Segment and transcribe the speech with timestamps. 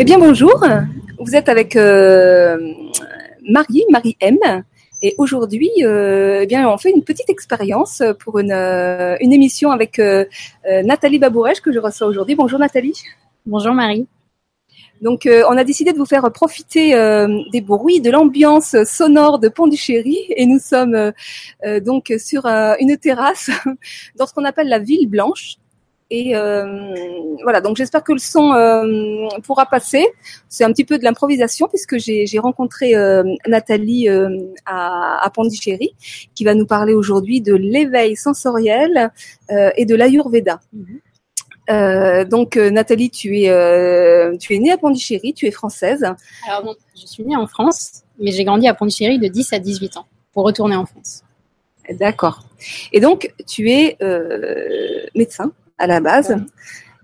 [0.00, 0.64] Eh bien bonjour,
[1.18, 2.72] vous êtes avec euh,
[3.48, 4.38] Marie, Marie M.
[5.02, 9.72] Et aujourd'hui, euh, eh bien, on fait une petite expérience pour une, euh, une émission
[9.72, 10.00] avec
[10.84, 12.36] Nathalie Babourèche que je reçois aujourd'hui.
[12.36, 13.02] Bonjour Nathalie.
[13.44, 14.06] Bonjour Marie.
[15.00, 19.38] Donc, euh, on a décidé de vous faire profiter euh, des bruits, de l'ambiance sonore
[19.38, 21.12] de Pondichéry, et nous sommes
[21.64, 23.50] euh, donc sur une terrasse
[24.16, 25.56] dans ce qu'on appelle la ville blanche.
[26.10, 26.94] Et euh,
[27.42, 30.06] voilà, donc j'espère que le son euh, pourra passer.
[30.48, 34.08] C'est un petit peu de l'improvisation puisque j'ai rencontré euh, Nathalie
[34.66, 35.94] à, à Pondichéry,
[36.34, 39.10] qui va nous parler aujourd'hui de l'éveil sensoriel
[39.50, 40.60] et de l'Ayurveda.
[41.70, 46.04] Euh, donc euh, Nathalie, tu es euh, tu es née à Pondichéry, tu es française.
[46.46, 49.58] Alors bon, je suis née en France, mais j'ai grandi à Pondichéry de 10 à
[49.58, 51.22] 18 ans pour retourner en France.
[51.90, 52.44] D'accord.
[52.92, 53.96] Et donc tu es
[55.14, 56.36] médecin à la base.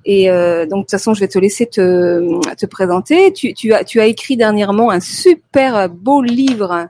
[0.04, 3.32] Et euh, donc de toute façon, je vais te laisser te, te présenter.
[3.32, 6.88] Tu, tu as tu as écrit dernièrement un super beau livre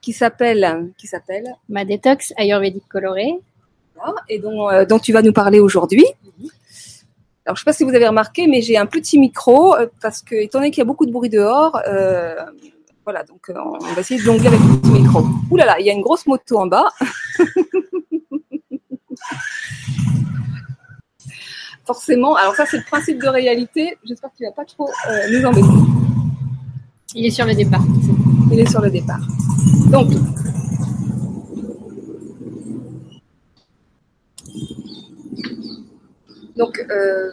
[0.00, 3.38] qui s'appelle qui s'appelle Ma détox ayurvédique colorée.
[4.28, 6.04] Et dont, euh, dont tu vas nous parler aujourd'hui.
[7.44, 10.22] Alors, je sais pas si vous avez remarqué, mais j'ai un petit micro euh, parce
[10.22, 12.34] que, étant donné qu'il y a beaucoup de bruit dehors, euh,
[13.04, 15.24] voilà, donc on va essayer de jongler avec le petit micro.
[15.50, 16.88] Ouh là là, il y a une grosse moto en bas.
[21.84, 23.96] Forcément, alors ça c'est le principe de réalité.
[24.06, 25.66] J'espère qu'il va pas trop euh, nous embêter.
[27.14, 27.82] Il est sur le départ.
[28.52, 29.20] Il est sur le départ.
[29.90, 30.10] Donc,
[36.56, 37.30] donc euh,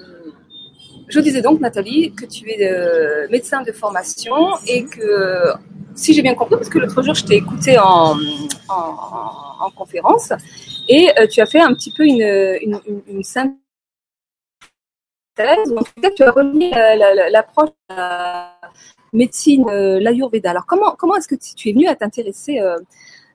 [1.08, 4.36] je disais donc, Nathalie, que tu es euh, médecin de formation
[4.68, 5.54] et que,
[5.96, 8.16] si j'ai bien compris, parce que l'autre jour je t'ai écouté en,
[8.68, 10.32] en, en conférence
[10.88, 13.56] et euh, tu as fait un petit peu une, une, une, une synthèse,
[15.40, 18.54] en tout cas tu as la- l'approche la
[19.14, 20.52] médecine, euh, l'Ayurveda.
[20.52, 22.78] Alors comment, comment est-ce que tu es venu à t'intéresser euh,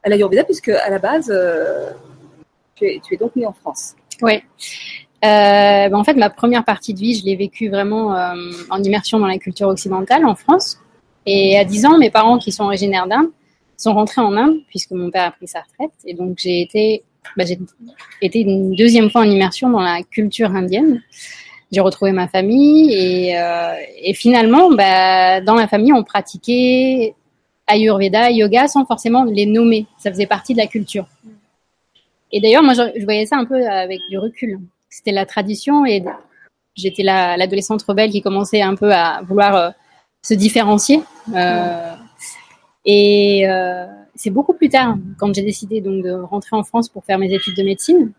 [0.03, 1.91] à l'Ayurveda puisque à la base euh,
[2.75, 3.95] tu, es, donc né en France?
[5.25, 8.09] Euh, ben, en fait, ma première partie de vie, je l'ai vécue vraiment
[8.71, 10.79] en immersion dans la culture occidentale en France.
[11.25, 13.31] Et à 10 ans, mes parents, qui sont originaires d'Inde,
[13.79, 15.93] sont rentrés en Inde puisque mon père a pris sa retraite.
[16.05, 17.05] Et donc, j'ai été,
[17.39, 17.59] ben, j'ai
[18.21, 21.03] été une deuxième fois en immersion dans la culture indienne.
[21.75, 23.75] J'ai retrouvé ma famille et, euh,
[24.15, 27.15] finalement, ben, dans la famille, on pratiquait
[27.67, 29.87] Ayurveda, yoga sans forcément les nommer.
[29.99, 31.07] Ça faisait partie de la culture.
[32.31, 34.61] Et d'ailleurs, moi, je, voyais ça un peu avec du recul.
[34.89, 36.05] C'était la tradition et
[36.77, 39.71] j'étais la- l'adolescente rebelle qui commençait un peu à vouloir euh,
[40.23, 41.03] se différencier.
[41.35, 41.93] Euh,
[42.85, 43.47] et
[44.15, 47.35] c'est beaucoup plus tard, quand j'ai décidé donc de rentrer en France pour faire mes
[47.35, 48.13] études de médecine,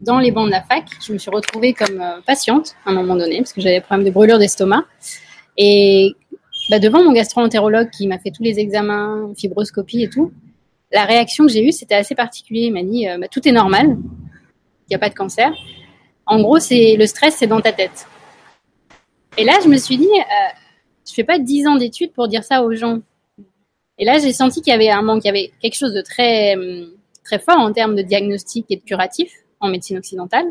[0.00, 2.94] dans les bancs de la fac, je me suis retrouvée comme euh, patiente à un
[2.94, 4.84] moment donné, parce que j'avais des problèmes de brûlure d'estomac.
[5.56, 6.14] Et
[6.70, 10.32] bah, devant mon gastro-entérologue qui m'a fait tous les examens, fibroscopie et tout,
[10.92, 12.66] la réaction que j'ai eue, c'était assez particulier.
[12.66, 15.52] Il m'a dit euh, bah, tout est normal, il n'y a pas de cancer.
[16.26, 18.06] En gros, le stress, c'est dans ta tête.
[19.38, 20.54] Et là, je me suis dit, euh,
[21.06, 23.00] je fais pas 10 ans d'études pour dire ça aux gens.
[23.98, 26.02] Et là, j'ai senti qu'il y avait un manque, il y avait quelque chose de
[26.02, 26.90] très, hum,
[27.24, 29.30] très fort en termes de diagnostic et de curatif
[29.60, 30.46] en médecine occidentale.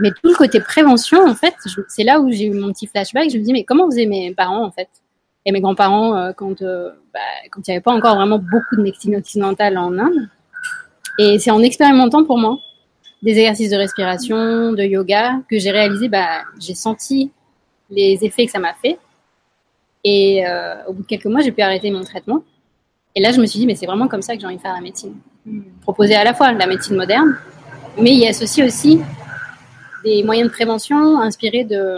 [0.00, 1.54] Mais tout le côté prévention, en fait,
[1.88, 3.30] c'est là où j'ai eu mon petit flashback.
[3.30, 4.88] Je me dis, mais comment faisaient mes parents, en fait?
[5.44, 7.20] Et mes grands-parents, euh, quand euh, bah,
[7.50, 10.28] quand il n'y avait pas encore vraiment beaucoup de médecine occidentale en Inde.
[11.18, 12.58] Et c'est en expérimentant pour moi
[13.22, 17.30] des exercices de respiration, de yoga, que j'ai réalisé, bah, j'ai senti
[17.90, 18.98] les effets que ça m'a fait.
[20.04, 22.42] Et euh, au bout de quelques mois, j'ai pu arrêter mon traitement.
[23.14, 24.60] Et là, je me suis dit, mais c'est vraiment comme ça que j'ai envie de
[24.60, 25.14] faire la médecine.
[25.82, 27.36] Proposer à la fois la médecine moderne,
[27.98, 29.00] mais il y associe aussi
[30.04, 31.96] des moyens de prévention inspirés de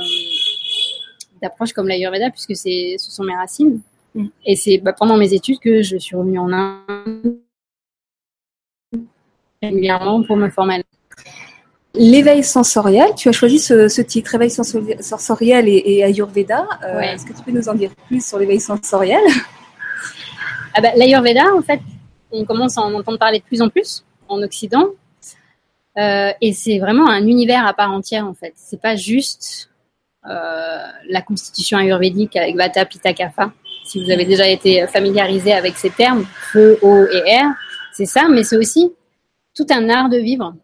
[1.42, 3.80] d'approches comme l'Ayurveda, puisque c'est, ce sont mes racines.
[4.14, 4.26] Mm.
[4.46, 7.36] Et c'est bah, pendant mes études que je suis revenue en Inde
[9.62, 10.82] régulièrement pour me former.
[11.94, 16.66] L'éveil sensoriel, tu as choisi ce, ce titre, éveil sensori- sensoriel et, et Ayurveda.
[16.82, 17.14] Euh, Ouais.
[17.14, 19.22] Est-ce que tu peux nous en dire plus sur l'éveil sensoriel
[20.74, 21.80] Ah bah, L'Ayurveda, en fait,
[22.32, 24.88] on commence à en entendre parler de plus en plus en Occident.
[25.96, 28.52] Euh, et c'est vraiment un univers à part entière, en fait.
[28.56, 29.70] C'est pas juste
[30.26, 33.52] euh, la constitution ayurvédique avec Vata, Pitta, Kapha.
[33.84, 37.54] Si vous avez déjà été familiarisé avec ces termes, feu, eau et air,
[37.92, 38.92] c'est ça, mais c'est aussi
[39.54, 40.54] tout un art de vivre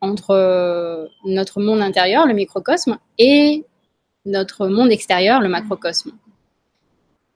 [0.00, 3.64] entre euh, notre monde intérieur, le microcosme, et
[4.24, 6.12] notre monde extérieur, le macrocosme.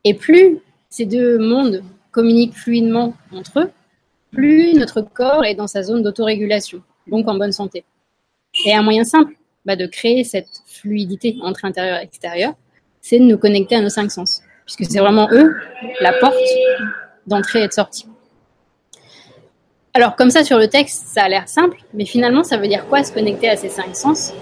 [0.05, 0.59] Et plus
[0.91, 1.83] ces deux mondes
[2.13, 3.71] communiquent fluidement entre eux,
[4.31, 7.85] plus notre corps est dans sa zone d'autorégulation, donc en bonne santé.
[8.65, 9.35] Et un moyen simple
[9.65, 12.55] bah, de créer cette fluidité entre intérieur et extérieur,
[13.01, 15.55] c'est de nous connecter à nos cinq sens, puisque c'est vraiment eux
[16.01, 16.35] la porte
[17.27, 18.07] d'entrée et de sortie.
[19.93, 22.87] Alors comme ça sur le texte, ça a l'air simple, mais finalement ça veut dire
[22.89, 24.33] quoi se connecter à ces cinq sens?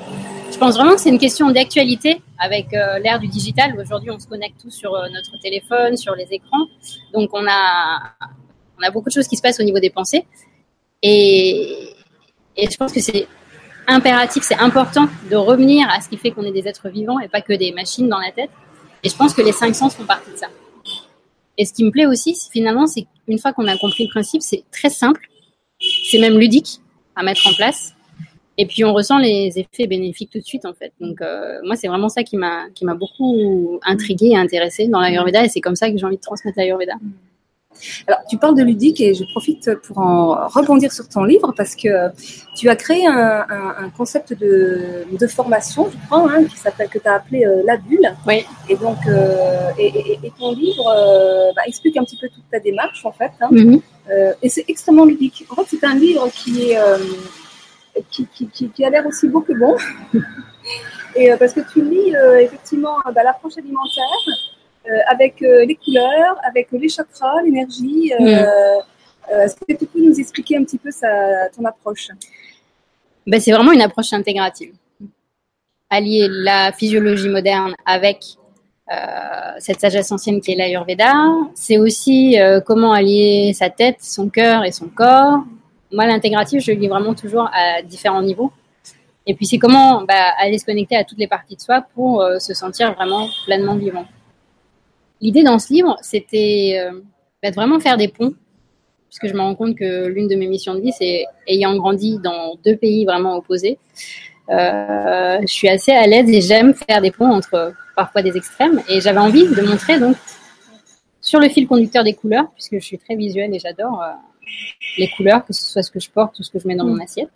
[0.51, 3.75] Je pense vraiment que c'est une question d'actualité avec euh, l'ère du digital.
[3.81, 6.67] Aujourd'hui, on se connecte tous sur euh, notre téléphone, sur les écrans,
[7.13, 8.15] donc on a
[8.79, 10.27] on a beaucoup de choses qui se passent au niveau des pensées,
[11.03, 11.95] et,
[12.57, 13.27] et je pense que c'est
[13.87, 17.29] impératif, c'est important de revenir à ce qui fait qu'on est des êtres vivants et
[17.29, 18.51] pas que des machines dans la tête.
[19.03, 20.47] Et je pense que les cinq sens font partie de ça.
[21.59, 24.43] Et ce qui me plaît aussi, finalement, c'est qu'une fois qu'on a compris le principe,
[24.43, 25.29] c'est très simple
[25.83, 26.81] c'est même ludique
[27.17, 27.95] à mettre en place.
[28.59, 30.93] Et puis on ressent les effets bénéfiques tout de suite en fait.
[31.01, 35.49] Donc euh, moi c'est vraiment ça qui m'a beaucoup intrigué et intéressé dans l'Ayurveda et
[35.49, 36.95] c'est comme ça que j'ai envie de transmettre l'Ayurveda.
[38.07, 41.75] Alors, tu parles de ludique et je profite pour en rebondir sur ton livre parce
[41.75, 42.11] que
[42.57, 47.09] tu as créé un, concept de, de, formation, je crois, hein, qui s'appelle que tu
[47.09, 48.15] as appelé euh, la bulle.
[48.27, 48.45] Oui.
[48.69, 53.05] Et donc, euh, et, ton livre euh, bah, explique un petit peu toute ta démarche
[53.05, 53.33] en fait.
[53.41, 53.49] Hein.
[53.51, 53.81] Mm-hmm.
[54.43, 55.47] et c'est extrêmement ludique.
[55.51, 56.79] En fait, c'est un livre qui est
[58.11, 59.77] qui, qui, qui, a l'air aussi beau que bon.
[61.15, 64.52] et parce que tu lis effectivement bah, l'approche alimentaire euh,
[65.09, 68.13] avec euh, les couleurs, avec les chakras, l'énergie.
[68.19, 69.41] Euh, mm.
[69.45, 70.91] Est-ce que tu peux nous expliquer un petit peu
[71.55, 72.09] ton approche?
[73.27, 74.75] Ben, C'est vraiment une approche intégrative.
[75.89, 78.25] Allier la physiologie moderne avec
[79.59, 81.15] cette sagesse ancienne qui est l'Ayurveda.
[81.55, 82.37] C'est aussi
[82.67, 85.45] comment allier sa tête, son cœur et son corps.
[85.93, 88.53] Moi, l'intégratif, je le lis vraiment toujours à différents niveaux.
[89.27, 92.27] Et puis, c'est comment bah, aller se connecter à toutes les parties de soi pour
[92.39, 94.05] se sentir vraiment pleinement vivant.
[95.23, 97.01] L'idée dans ce livre, c'était euh,
[97.43, 98.35] bah, de vraiment faire des ponts,
[99.09, 102.19] puisque je me rends compte que l'une de mes missions de vie, c'est ayant grandi
[102.19, 103.79] dans deux pays vraiment opposés,
[104.51, 108.83] euh, je suis assez à l'aise et j'aime faire des ponts entre parfois des extrêmes.
[108.89, 110.17] Et j'avais envie de montrer donc
[111.21, 114.11] sur le fil conducteur des couleurs, puisque je suis très visuelle et j'adore euh,
[114.99, 116.85] les couleurs, que ce soit ce que je porte ou ce que je mets dans
[116.85, 117.03] mon mm.
[117.03, 117.31] assiette.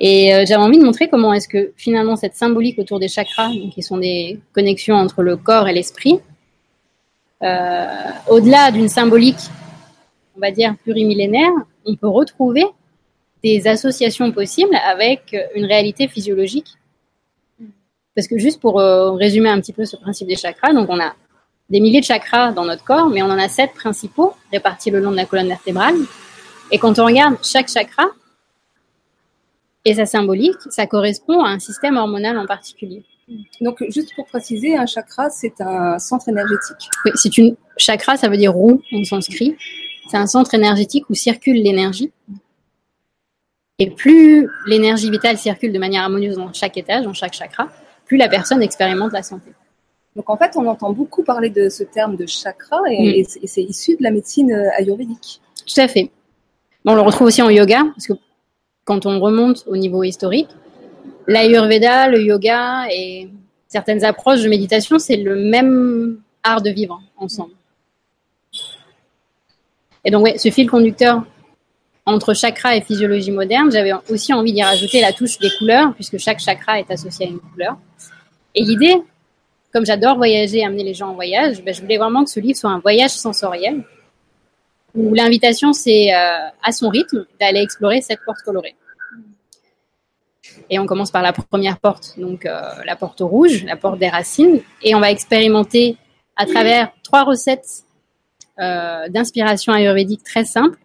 [0.00, 3.82] Et j'avais envie de montrer comment est-ce que finalement cette symbolique autour des chakras, qui
[3.82, 6.18] sont des connexions entre le corps et l'esprit, euh,
[7.42, 9.50] au-delà d'une symbolique,
[10.36, 11.50] on va dire, plurimillénaire,
[11.84, 12.64] on peut retrouver
[13.42, 16.76] des associations possibles avec une réalité physiologique.
[18.14, 21.00] Parce que juste pour euh, résumer un petit peu ce principe des chakras, donc on
[21.00, 21.14] a
[21.70, 25.00] des milliers de chakras dans notre corps, mais on en a sept principaux répartis le
[25.00, 25.94] long de la colonne vertébrale.
[26.70, 28.04] Et quand on regarde chaque chakra
[29.84, 33.02] et sa symbolique, ça correspond à un système hormonal en particulier.
[33.60, 36.88] Donc, juste pour préciser, un chakra, c'est un centre énergétique.
[37.04, 39.56] Oui, c'est une chakra, ça veut dire roue en sanskrit.
[40.08, 42.12] C'est un centre énergétique où circule l'énergie.
[43.78, 47.68] Et plus l'énergie vitale circule de manière harmonieuse dans chaque étage, dans chaque chakra,
[48.04, 49.52] plus la personne expérimente la santé.
[50.14, 53.46] Donc en fait, on entend beaucoup parler de ce terme de chakra et, mm.
[53.46, 55.40] c'est issu de la médecine euh, ayurvédique.
[55.66, 56.10] Tout à fait.
[56.84, 58.12] on le retrouve aussi en yoga, parce que
[58.84, 60.48] quand on remonte au niveau historique,
[61.26, 63.28] l'Ayurveda, le yoga et
[63.68, 67.52] certaines approches de méditation, c'est le même art de vivre ensemble.
[70.04, 71.24] Et donc, ouais, ce fil conducteur
[72.04, 76.18] entre chakra et physiologie moderne, j'avais aussi envie d'y rajouter la touche des couleurs, puisque
[76.18, 77.76] chaque chakra est associé à une couleur.
[78.54, 78.96] Et l'idée,
[79.72, 82.40] comme j'adore voyager et amener les gens en voyage, ben, je voulais vraiment que ce
[82.40, 83.84] livre soit un voyage sensoriel,
[84.94, 88.74] où l'invitation, c'est euh, à son rythme d'aller explorer cette porte colorée.
[90.70, 94.08] Et on commence par la première porte, donc euh, la porte rouge, la porte des
[94.08, 94.60] racines.
[94.82, 95.96] Et on va expérimenter
[96.36, 97.84] à travers trois recettes
[98.60, 100.78] euh, d'inspiration ayurvédique très simples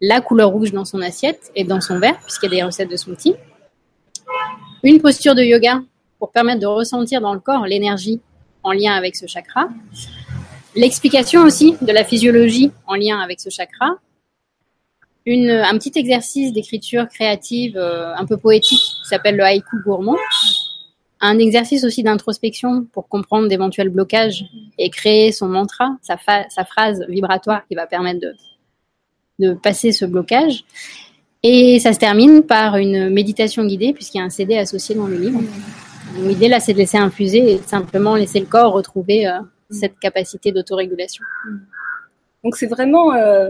[0.00, 2.90] la couleur rouge dans son assiette et dans son verre, puisqu'il y a des recettes
[2.90, 3.34] de smoothie.
[4.82, 5.80] Une posture de yoga
[6.18, 8.20] pour permettre de ressentir dans le corps l'énergie
[8.62, 9.68] en lien avec ce chakra.
[10.74, 13.96] L'explication aussi de la physiologie en lien avec ce chakra
[15.26, 20.18] un petit exercice d'écriture créative euh, un peu poétique qui s'appelle le haïku gourmand.
[21.20, 24.44] Un exercice aussi d'introspection pour comprendre d'éventuels blocages
[24.78, 26.18] et créer son mantra, sa,
[26.50, 28.34] sa, phrase vibratoire qui va permettre de,
[29.38, 30.64] de passer ce blocage.
[31.42, 35.06] Et ça se termine par une méditation guidée puisqu'il y a un CD associé dans
[35.06, 35.40] le livre.
[36.18, 39.40] L'idée là, c'est de laisser infuser et simplement laisser le corps retrouver euh,
[39.70, 41.24] cette capacité d'autorégulation.
[42.42, 43.48] Donc c'est vraiment euh,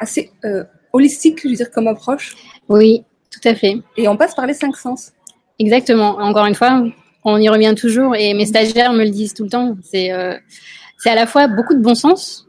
[0.00, 2.36] assez euh, holistique, je veux dire, comme approche.
[2.68, 3.78] Oui, tout à fait.
[3.96, 5.12] Et on passe par les cinq sens.
[5.58, 6.18] Exactement.
[6.18, 6.84] Encore une fois,
[7.24, 9.76] on y revient toujours et mes stagiaires me le disent tout le temps.
[9.82, 10.36] C'est euh,
[11.04, 12.46] à la fois beaucoup de bon sens,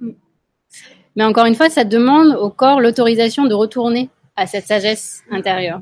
[1.16, 5.82] mais encore une fois, ça demande au corps l'autorisation de retourner à cette sagesse intérieure.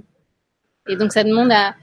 [0.88, 1.76] Et donc, ça demande à,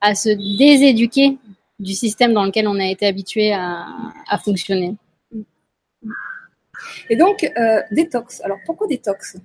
[0.00, 1.38] à se déséduquer
[1.78, 4.94] du système dans lequel on a été habitué à, fonctionner.
[7.08, 8.40] Et donc, euh, détox.
[8.42, 9.36] Alors, pourquoi détox?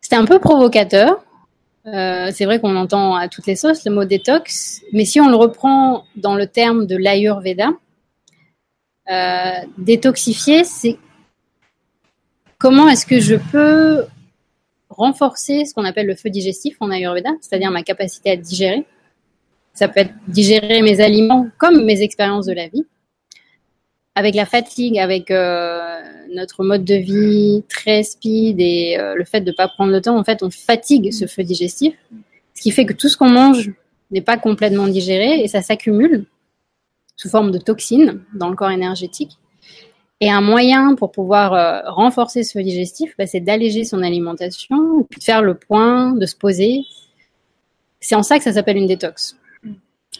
[0.00, 1.24] C'est un peu provocateur.
[1.86, 5.28] Euh, c'est vrai qu'on entend à toutes les sauces le mot détox, mais si on
[5.28, 7.70] le reprend dans le terme de l'Ayurveda,
[9.10, 10.96] euh, détoxifier, c'est
[12.58, 14.04] comment est-ce que je peux
[14.90, 18.86] renforcer ce qu'on appelle le feu digestif en Ayurveda, c'est-à-dire ma capacité à digérer.
[19.74, 22.86] Ça peut être digérer mes aliments comme mes expériences de la vie.
[24.14, 26.00] Avec la fatigue, avec euh,
[26.34, 30.00] notre mode de vie très speed et euh, le fait de ne pas prendre le
[30.00, 31.94] temps, en fait, on fatigue ce feu digestif,
[32.54, 33.72] ce qui fait que tout ce qu'on mange
[34.10, 36.26] n'est pas complètement digéré et ça s'accumule
[37.16, 39.38] sous forme de toxines dans le corps énergétique.
[40.20, 44.98] Et un moyen pour pouvoir euh, renforcer ce feu digestif, bah, c'est d'alléger son alimentation,
[44.98, 46.82] de faire le point, de se poser.
[47.98, 49.36] C'est en ça que ça s'appelle une détox.
[49.64, 49.72] Mm.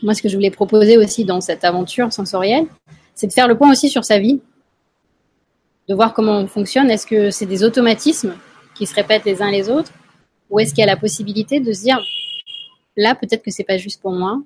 [0.03, 2.67] Moi, ce que je voulais proposer aussi dans cette aventure sensorielle,
[3.15, 4.41] c'est de faire le point aussi sur sa vie,
[5.89, 6.91] de voir comment on fonctionne.
[6.91, 8.35] Est-ce que c'est des automatismes
[8.75, 9.93] qui se répètent les uns les autres,
[10.51, 12.01] ou est-ce qu'il y a la possibilité de se dire,
[12.97, 14.43] là, peut-être que c'est pas juste pour moi.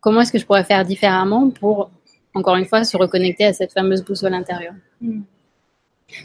[0.00, 1.90] Comment est-ce que je pourrais faire différemment pour
[2.34, 4.74] encore une fois, se reconnecter à cette fameuse boussole intérieure?
[5.00, 5.22] Hmm.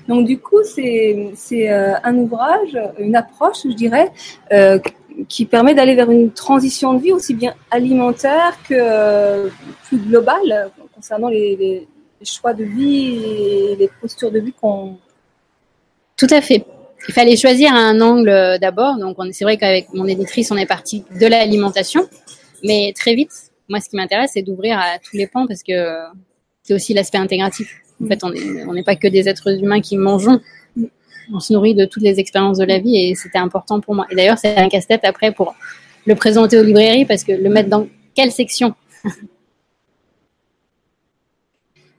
[0.08, 1.34] Donc du coup, c'est
[1.70, 4.12] euh, un ouvrage, une approche, je dirais,
[4.52, 4.80] euh,
[5.28, 9.50] qui permet d'aller vers une transition de vie aussi bien alimentaire que euh,
[9.86, 11.88] plus globale concernant les,
[12.24, 14.98] choix de vie et les postures de vie qu'on...
[16.18, 16.66] Tout à fait.
[17.08, 18.98] Il fallait choisir un angle d'abord.
[18.98, 22.08] Donc c'est vrai qu'avec mon éditrice, on est parti de l'alimentation,
[22.64, 23.32] mais très vite,
[23.70, 25.98] moi, ce qui m'intéresse, c'est d'ouvrir à tous les pans parce que
[26.64, 27.82] c'est aussi l'aspect intégratif.
[28.04, 30.40] En fait, on n'est pas que des êtres humains qui mangeons.
[31.34, 34.06] On se nourrit de toutes les expériences de la vie et c'était important pour moi.
[34.10, 35.56] Et d'ailleurs, c'est un casse-tête après pour
[36.06, 38.74] le présenter aux librairies parce que le mettre dans quelle section?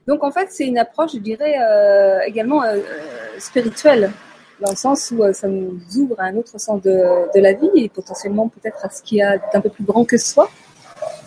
[0.07, 4.11] Donc, en fait, c'est une approche, je dirais, euh, également euh, euh, spirituelle
[4.59, 6.91] dans le sens où ça nous ouvre à un autre sens de,
[7.33, 10.17] de la vie et potentiellement peut-être à ce qui a d'un peu plus grand que
[10.17, 10.49] soi.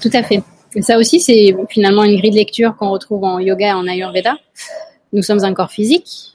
[0.01, 0.43] Tout à fait.
[0.75, 3.87] Et ça aussi, c'est finalement une grille de lecture qu'on retrouve en yoga et en
[3.87, 4.37] ayurveda.
[5.13, 6.32] Nous sommes un corps physique,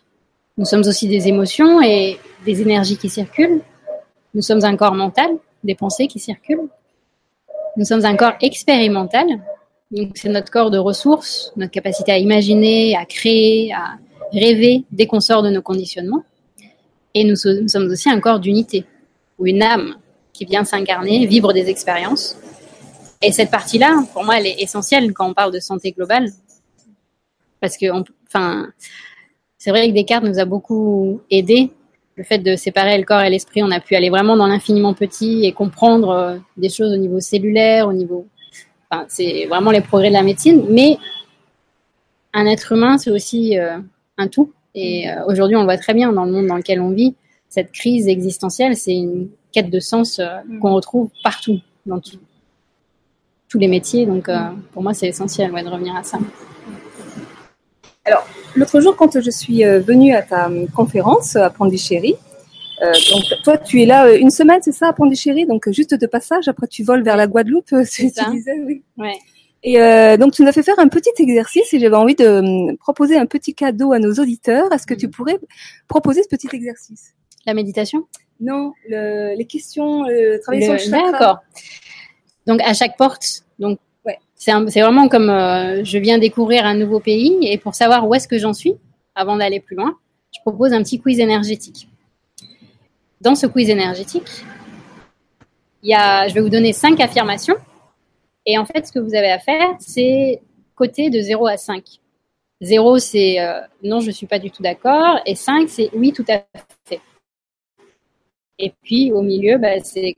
[0.58, 3.62] nous sommes aussi des émotions et des énergies qui circulent.
[4.34, 5.30] Nous sommes un corps mental,
[5.64, 6.68] des pensées qui circulent.
[7.78, 9.28] Nous sommes un corps expérimental,
[9.92, 13.98] donc c'est notre corps de ressources, notre capacité à imaginer, à créer, à
[14.34, 16.24] rêver dès qu'on sort de nos conditionnements.
[17.14, 18.86] Et nous, sommes aussi un corps d'unité,
[19.38, 19.96] ou une âme
[20.34, 22.38] qui vient s'incarner, vivre des expériences
[23.22, 26.30] et cette partie-là, pour moi, elle est essentielle quand on parle de santé globale.
[27.60, 27.88] Parce que,
[28.28, 28.68] enfin,
[29.68, 31.72] c'est vrai que Descartes nous a beaucoup aidé.
[32.16, 34.94] Le fait de séparer le corps et l'esprit, on a pu aller vraiment dans l'infiniment
[34.94, 38.26] petit et comprendre euh, des choses au niveau cellulaire, au niveau.
[38.90, 40.64] Enfin, c'est vraiment les progrès de la médecine.
[40.70, 40.98] Mais
[42.32, 43.78] un être humain, c'est aussi euh,
[44.18, 44.54] un tout.
[44.74, 47.14] Et euh, aujourd'hui, on le voit très bien dans le monde dans lequel on vit.
[47.50, 50.22] Cette crise existentielle, c'est une quête de sens
[50.62, 52.20] qu'on retrouve partout, dans tout,
[53.50, 54.06] tous les métiers.
[54.06, 54.30] Donc,
[54.72, 56.20] pour moi, c'est essentiel de revenir à ça.
[58.08, 62.16] Alors, l'autre jour, quand je suis euh, venue à ta euh, conférence à Pondichéry,
[62.80, 66.48] donc toi, tu es là une semaine, c'est ça, à Pondichéry, donc juste de passage.
[66.48, 68.84] Après, tu voles vers la Guadeloupe, c'est tu disais, oui.
[69.64, 69.78] Et
[70.18, 73.26] donc, tu nous as fait faire un petit exercice et j'avais envie de proposer un
[73.26, 74.72] petit cadeau à nos auditeurs.
[74.72, 75.12] Est-ce que tu mm.
[75.12, 75.40] pourrais
[75.88, 77.16] proposer ce petit exercice?
[77.48, 78.06] La méditation?
[78.40, 81.12] Non, les questions, le travail sur le chakra.
[81.12, 81.40] D'accord.
[82.46, 83.87] Donc à chaque porte, donc ouais.
[84.38, 88.27] C'est vraiment comme euh, je viens découvrir un nouveau pays et pour savoir où est-ce
[88.27, 88.75] que j'en suis
[89.15, 89.98] avant d'aller plus loin,
[90.34, 91.89] je propose un petit quiz énergétique.
[93.20, 94.46] Dans ce quiz énergétique,
[95.82, 97.56] il y a, je vais vous donner cinq affirmations
[98.46, 100.39] et en fait ce que vous avez à faire, c'est
[100.75, 101.84] côté de 0 à 5.
[102.62, 106.25] 0 c'est euh, non, je suis pas du tout d'accord et 5 c'est oui, tout
[106.29, 106.44] à
[106.86, 107.01] fait.
[108.60, 110.15] Et puis au milieu, bah, c'est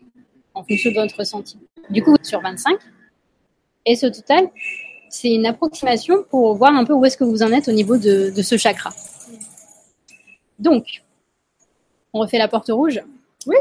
[0.53, 1.57] en fonction de votre ressenti.
[1.89, 2.77] Du coup, sur 25.
[3.85, 4.49] Et ce total,
[5.09, 7.97] c'est une approximation pour voir un peu où est-ce que vous en êtes au niveau
[7.97, 8.91] de, ce chakra.
[10.59, 11.03] Donc,
[12.13, 13.01] on refait la porte rouge.
[13.47, 13.57] Oui.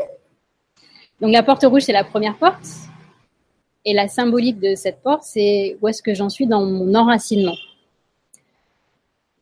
[1.20, 2.66] Donc la porte rouge, c'est la première porte.
[3.84, 7.56] Et la symbolique de cette porte, c'est où est-ce que j'en suis dans mon enracinement.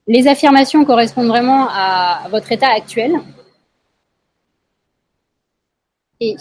[0.07, 3.17] Les affirmations correspondent vraiment à votre état actuel.
[6.21, 6.37] Et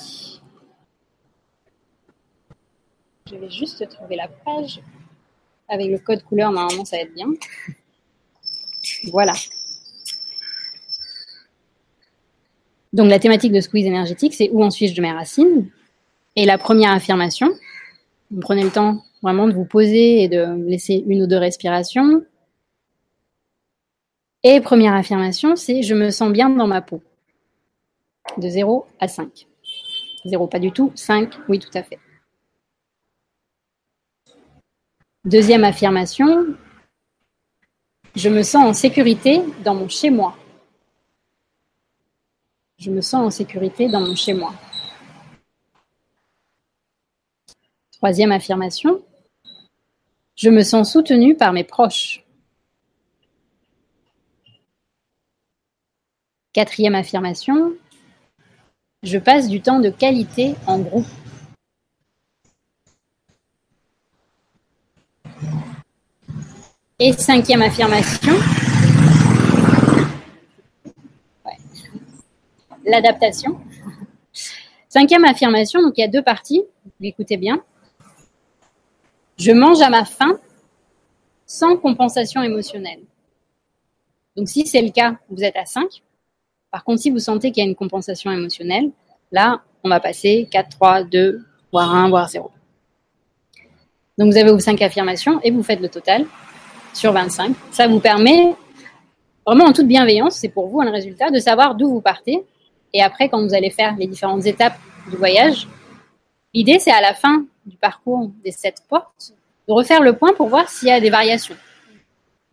[3.28, 4.80] Je vais juste trouver la page.
[5.68, 7.26] Avec le code couleur, normalement, ça va être bien.
[9.06, 9.34] Voilà.
[12.94, 15.72] Donc, la thématique de squeeze énergétique, c'est où en suis-je de mes racines?
[16.36, 17.50] Et la première affirmation,
[18.30, 22.24] vous prenez le temps vraiment de vous poser et de laisser une ou deux respirations.
[24.44, 27.02] Et première affirmation, c'est je me sens bien dans ma peau.
[28.38, 29.48] De 0 à 5.
[30.26, 31.98] 0 pas du tout, 5 oui tout à fait.
[35.26, 36.56] Deuxième affirmation,
[38.16, 40.38] je me sens en sécurité dans mon chez-moi.
[42.78, 44.54] Je me sens en sécurité dans mon chez-moi.
[47.94, 49.04] Troisième affirmation,
[50.36, 52.24] je me sens soutenue par mes proches.
[56.54, 57.74] Quatrième affirmation,
[59.02, 61.08] je passe du temps de qualité en groupe.
[66.98, 68.32] Et cinquième affirmation,
[72.86, 73.60] l'adaptation.
[74.88, 77.62] Cinquième affirmation, donc il y a deux parties, vous écoutez bien.
[79.38, 80.40] Je mange à ma faim
[81.46, 83.02] sans compensation émotionnelle.
[84.38, 86.02] Donc si c'est le cas, vous êtes à 5.
[86.72, 88.92] Par contre, si vous sentez qu'il y a une compensation émotionnelle,
[89.34, 92.50] là, on va passer 4, 3, 2, voire 1, voire 0.
[94.18, 96.26] Donc vous avez vos 5 affirmations et vous faites le total
[96.96, 97.56] sur 25.
[97.72, 98.56] Ça vous permet,
[99.46, 102.44] vraiment en toute bienveillance, c'est pour vous un résultat, de savoir d'où vous partez.
[102.94, 104.78] Et après, quand vous allez faire les différentes étapes
[105.10, 105.68] du voyage,
[106.54, 109.34] l'idée, c'est à la fin du parcours des sept portes
[109.68, 111.56] de refaire le point pour voir s'il y a des variations.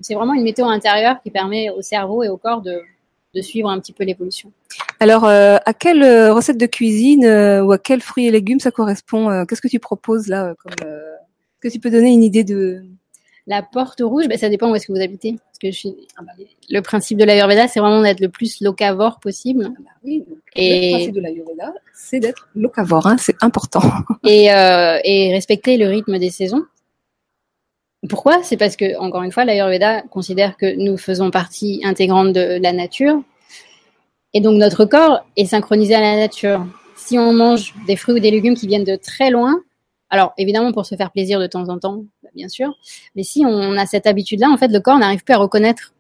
[0.01, 2.83] C'est vraiment une météo intérieure qui permet au cerveau et au corps de,
[3.41, 4.51] suivre un petit peu l'évolution.
[4.99, 8.61] Alors, euh, à quelle euh, recette de cuisine euh, ou à quels fruits et légumes
[8.61, 12.83] ça correspond Qu'est-ce que tu proposes là Est-ce que tu peux donner une idée de,
[13.47, 15.33] la porte rouge, ben, ça dépend où est-ce que vous habitez.
[15.33, 15.95] Parce que je suis...
[16.71, 19.71] Le principe de l'Ayurveda, c'est vraiment d'être le plus locavore possible.
[19.71, 20.91] Ah bah oui, et...
[20.91, 23.83] le principe de l'Ayurveda, c'est d'être locavore, hein, c'est important.
[24.25, 26.65] et, euh, et respecter le rythme des saisons.
[28.09, 28.43] Pourquoi?
[28.43, 32.73] C'est parce que, encore une fois, l'Ayurveda considère que nous faisons partie intégrante de la
[32.73, 33.23] nature.
[34.35, 36.67] Et donc, notre corps est synchronisé à la nature.
[36.97, 39.63] Si on mange des fruits ou des légumes qui viennent de très loin,
[40.13, 42.79] alors évidemment pour se faire plaisir de temps en temps, bah, bien sûr,
[43.17, 45.95] mais si on a cette habitude-là, en fait, le corps n'arrive plus à reconnaître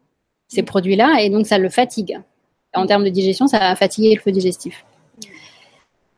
[0.48, 2.20] ces produits-là et donc ça le fatigue.
[2.74, 4.84] En termes de digestion, ça va fatiguer le feu digestif.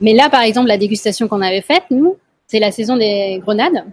[0.01, 2.17] Mais là, par exemple, la dégustation qu'on avait faite, nous,
[2.49, 3.85] c'est la saison des grenades.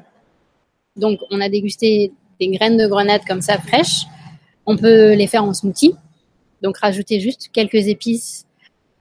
[0.96, 4.06] Donc, on a dégusté des graines de grenade comme ça, fraîches.
[4.66, 5.96] On peut les faire en smoothie.
[6.62, 8.46] Donc, rajouter juste quelques épices,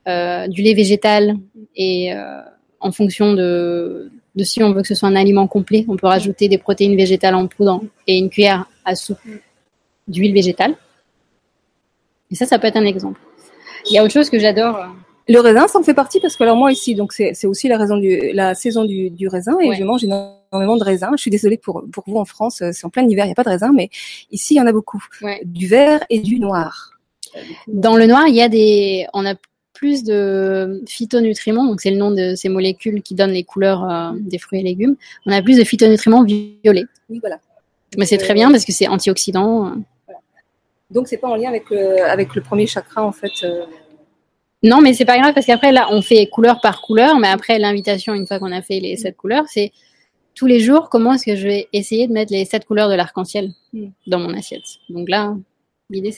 [0.07, 1.37] euh, du lait végétal
[1.75, 2.41] et euh,
[2.79, 6.07] en fonction de, de si on veut que ce soit un aliment complet, on peut
[6.07, 9.19] rajouter des protéines végétales en poudre et une cuillère à soupe
[10.07, 10.75] d'huile végétale.
[12.29, 13.19] Et ça, ça peut être un exemple.
[13.89, 14.77] Il y a autre chose que j'adore.
[14.77, 14.85] Euh,
[15.27, 17.77] le raisin, ça en fait partie parce que alors moi ici, donc c'est aussi la,
[17.77, 21.11] raison du, la saison du, du raisin et je mange énormément de raisin.
[21.15, 23.35] Je suis désolée pour, pour vous en France, c'est en plein hiver, il n'y a
[23.35, 23.89] pas de raisin, mais
[24.31, 25.01] ici il y en a beaucoup.
[25.45, 26.91] Du vert et du noir.
[27.67, 29.35] Dans le noir, il y a des, on a
[29.81, 34.11] plus de phytonutriments, donc c'est le nom de ces molécules qui donnent les couleurs euh,
[34.19, 34.95] des fruits et légumes.
[35.25, 36.85] On a plus de phytonutriments violets.
[37.09, 37.39] Oui, voilà.
[37.97, 39.73] Mais c'est très bien parce que c'est antioxydant.
[40.05, 40.19] Voilà.
[40.91, 43.31] Donc c'est pas en lien avec le, avec le premier chakra en fait.
[43.43, 43.65] Euh.
[44.61, 47.57] Non, mais c'est pas grave parce qu'après là, on fait couleur par couleur, mais après
[47.57, 49.71] l'invitation, une fois qu'on a fait les sept couleurs, c'est
[50.35, 52.93] tous les jours comment est-ce que je vais essayer de mettre les sept couleurs de
[52.93, 53.87] l'arc-en-ciel hmm.
[54.05, 54.77] dans mon assiette?
[54.89, 55.35] Donc là,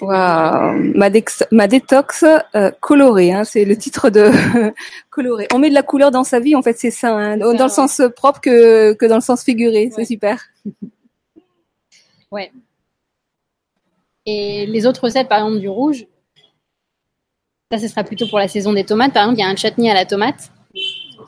[0.01, 1.09] Ma,
[1.51, 4.29] ma, détox euh, colorée, hein, c'est le titre de
[5.09, 5.47] coloré.
[5.53, 7.69] On met de la couleur dans sa vie, en fait, c'est ça, hein, dans le
[7.69, 9.91] sens propre que, que dans le sens figuré.
[9.95, 10.41] C'est super.
[12.31, 12.51] ouais.
[14.25, 16.05] Et les autres recettes, par exemple, du rouge,
[17.71, 19.13] ça, ce sera plutôt pour la saison des tomates.
[19.13, 20.51] Par exemple, il y a un chutney à la tomate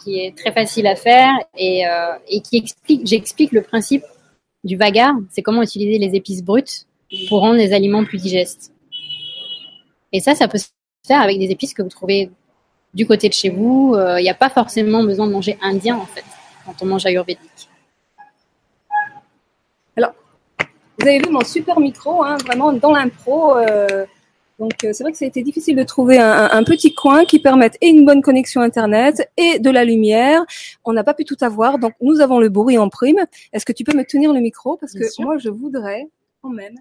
[0.03, 4.03] qui est très facile à faire et, euh, et qui explique, j'explique le principe
[4.63, 6.86] du vagar, c'est comment utiliser les épices brutes
[7.29, 8.71] pour rendre les aliments plus digestes.
[10.11, 10.67] Et ça, ça peut se
[11.05, 12.29] faire avec des épices que vous trouvez
[12.93, 13.91] du côté de chez vous.
[13.95, 16.23] Il euh, n'y a pas forcément besoin de manger indien, en fait,
[16.65, 17.69] quand on mange ayurvédique.
[19.97, 20.13] Alors,
[20.97, 23.57] vous avez vu mon super micro, hein, vraiment dans l'impro.
[23.57, 24.05] Euh,
[24.57, 27.25] donc, euh, c'est vrai que ça a été difficile de trouver un, un, petit coin
[27.25, 30.45] qui permette et une bonne connexion Internet et de la lumière.
[30.85, 33.25] On n'a pas pu tout avoir, donc nous avons le bruit en prime.
[33.51, 34.77] Est-ce que tu peux me tenir le micro?
[34.77, 36.07] Parce que moi, je voudrais
[36.41, 36.75] quand même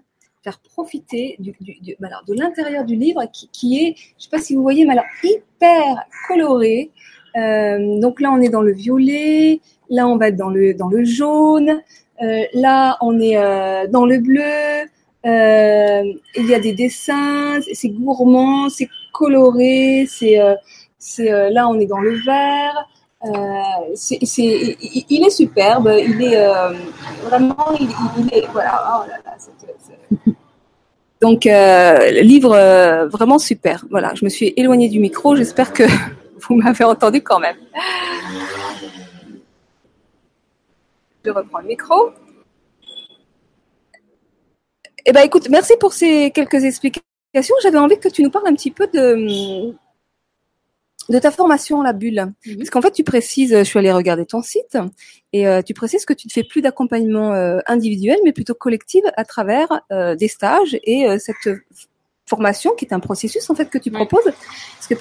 [0.45, 1.55] faire profiter du,
[1.99, 4.85] bah alors, de l'intérieur du livre qui, qui, est, je sais pas si vous voyez,
[4.85, 6.91] mais alors hyper coloré.
[7.35, 10.87] Euh, donc là, on est dans le violet, là, on va être dans le, dans
[10.87, 11.81] le jaune,
[12.21, 14.87] euh, là, on est euh, dans le bleu.
[15.23, 20.37] Il y a des dessins, c'est gourmand, c'est coloré, c'est,
[20.99, 22.87] c'est là, on est dans le vert.
[23.95, 26.37] c'est, il, est superbe, il est
[27.23, 27.89] vraiment, il,
[28.31, 30.34] est, voilà, oh
[31.21, 33.85] donc livre vraiment super.
[33.89, 35.35] Voilà, je me suis éloignée du micro.
[35.35, 35.83] J'espère que
[36.47, 37.57] vous m'avez entendu quand même.
[41.23, 42.11] Je reprends le micro.
[45.07, 47.55] Eh ben, écoute, merci pour ces quelques explications.
[47.61, 49.73] J'avais envie que tu nous parles un petit peu de,
[51.09, 52.33] de ta formation la bulle.
[52.45, 52.57] Mhm.
[52.57, 54.77] Parce qu'en fait, tu précises, je suis allée regarder ton site,
[55.33, 59.03] et euh, tu précises que tu ne fais plus d'accompagnement euh, individuel, mais plutôt collectif
[59.17, 61.55] à travers euh, des stages et cette
[62.25, 64.27] formation qui est un processus en fait que tu proposes.
[64.27, 64.95] Est-ce que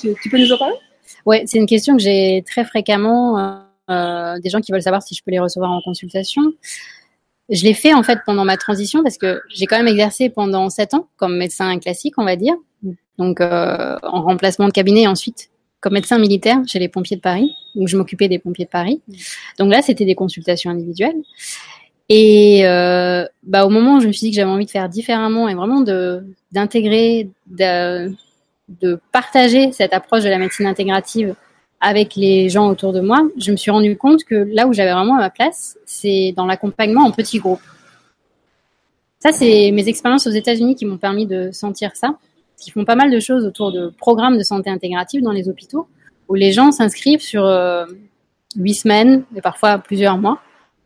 [0.00, 0.76] tu, tu, peux nous en parler?
[1.26, 3.66] Ouais, c'est une question que j'ai très fréquemment.
[3.88, 6.42] des gens qui veulent savoir si je peux les recevoir en consultation.
[7.52, 10.68] Je l'ai fait en fait pendant ma transition parce que j'ai quand même exercé pendant
[10.70, 12.54] sept ans comme médecin classique, on va dire,
[13.18, 17.20] donc euh, en remplacement de cabinet et ensuite comme médecin militaire chez les pompiers de
[17.20, 17.54] Paris.
[17.74, 19.02] Donc je m'occupais des pompiers de Paris.
[19.58, 21.20] Donc là, c'était des consultations individuelles.
[22.08, 24.88] Et euh, bah, au moment où je me suis dit que j'avais envie de faire
[24.88, 25.82] différemment et vraiment
[26.52, 31.34] d'intégrer, de partager cette approche de la médecine intégrative
[31.82, 34.92] avec les gens autour de moi, je me suis rendu compte que là où j'avais
[34.92, 37.60] vraiment ma place, c'est dans l'accompagnement en petits groupes.
[39.18, 42.16] Ça, c'est mes expériences aux États-Unis qui m'ont permis de sentir ça.
[42.64, 45.88] Ils font pas mal de choses autour de programmes de santé intégrative dans les hôpitaux,
[46.28, 47.84] où les gens s'inscrivent sur euh,
[48.54, 50.40] huit semaines, et parfois plusieurs mois,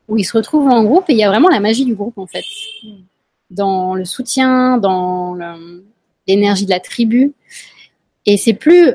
[0.09, 2.17] où ils se retrouvent en groupe et il y a vraiment la magie du groupe
[2.17, 2.45] en fait,
[3.51, 5.37] dans le soutien, dans
[6.27, 7.35] l'énergie de la tribu.
[8.25, 8.95] Et c'est plus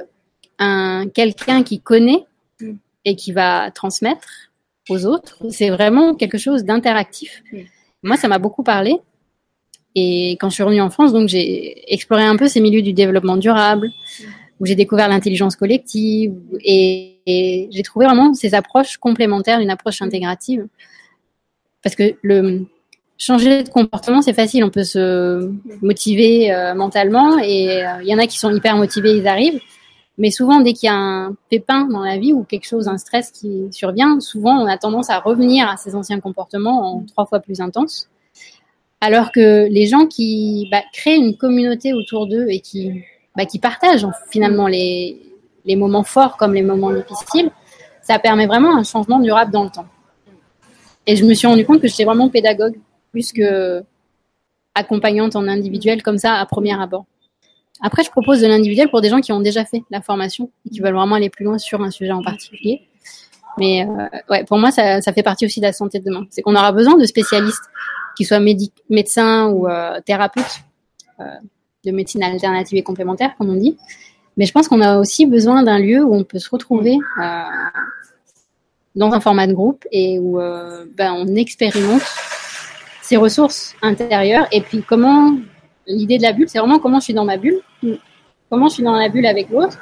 [0.62, 2.26] un quelqu'un qui connaît
[2.62, 2.74] mm.
[3.06, 4.52] et qui va transmettre
[4.90, 5.38] aux autres.
[5.50, 7.44] C'est vraiment quelque chose d'interactif.
[7.52, 7.58] Mm.
[8.04, 8.96] Moi, ça m'a beaucoup parlé.
[9.96, 12.94] Et quand je suis revenue en France, donc j'ai exploré un peu ces milieux du
[12.94, 14.24] développement durable, mm.
[14.60, 20.68] où j'ai découvert l'intelligence collective et, j'ai trouvé vraiment ces approches complémentaires d'une approche intégrative.
[21.84, 22.66] Parce que le
[23.20, 24.64] changer de comportement, c'est facile.
[24.64, 25.52] On peut se
[25.84, 29.62] motiver euh, mentalement et euh, il y en a qui sont hyper motivés, ils arrivent.
[30.22, 33.00] Mais souvent, dès qu'il y a un pépin dans la vie ou quelque chose, un
[33.00, 37.26] stress qui survient, souvent on a tendance à revenir à ses anciens comportements en trois
[37.26, 38.08] fois plus intenses.
[39.02, 43.04] Alors que les gens qui bah, créent une communauté autour d'eux et qui,
[43.36, 45.20] bah, partagent finalement les,
[45.66, 47.50] les moments forts comme les moments difficiles,
[48.04, 49.88] ça permet vraiment un changement durable dans le temps.
[51.08, 52.78] Et je me suis rendu compte que j'étais vraiment pédagogue
[53.12, 53.84] plus que
[54.76, 57.06] accompagnante en individuel comme ça à premier abord.
[57.82, 60.70] Après, je propose de l'individuel pour des gens qui ont déjà fait la formation et
[60.70, 62.88] qui veulent vraiment aller plus loin sur un sujet en particulier.
[63.58, 66.26] Mais euh, ouais, pour moi, ça, fait partie aussi de la santé de demain.
[66.30, 67.64] C'est qu'on aura besoin de spécialistes,
[68.16, 68.40] qui soient
[68.90, 70.62] médecins ou euh, thérapeutes
[71.20, 71.26] euh,
[71.86, 73.78] de médecine alternative et complémentaire, comme on dit.
[74.38, 76.98] Mais je pense qu'on a aussi besoin d'un lieu où on peut se retrouver
[78.96, 82.02] dans un format de groupe et où ben, on expérimente
[83.02, 85.36] ses ressources intérieures et puis comment
[85.88, 87.60] l'idée de la bulle, c'est vraiment comment je suis dans ma bulle,
[88.50, 89.80] comment je suis dans la bulle avec l'autre,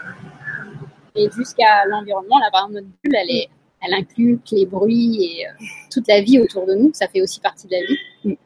[1.16, 2.40] et jusqu'à l'environnement.
[2.40, 3.50] Là, par exemple, notre bulle, elle, est,
[3.82, 5.52] elle inclut les bruits et euh,
[5.92, 6.92] toute la vie autour de nous.
[6.94, 8.38] Ça fait aussi partie de la vie.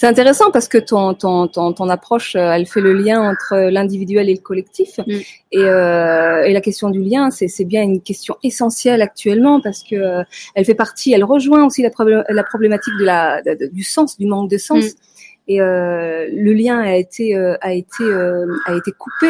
[0.00, 3.68] C'est intéressant parce que ton, ton, ton, ton, approche, euh, elle fait le lien entre
[3.68, 4.96] l'individuel et le collectif.
[4.96, 5.12] Mm.
[5.52, 9.96] Et, euh, et, la question du lien, c'est bien une question essentielle actuellement parce que
[9.96, 10.22] euh,
[10.54, 14.56] elle fait partie, elle rejoint aussi la, problématique de la, du sens, du manque de
[14.56, 14.84] sens.
[14.84, 15.09] Mm
[15.50, 19.28] et euh, le lien a été euh, a été euh, a été coupé.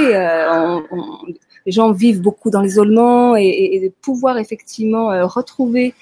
[1.64, 5.94] les gens vivent beaucoup dans l'isolement et, et, de pouvoir effectivement retrouver